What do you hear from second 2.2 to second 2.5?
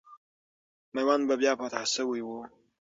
وو.